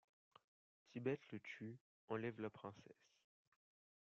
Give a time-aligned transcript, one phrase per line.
[0.89, 3.19] Tibbett le tue, enlève la princesse.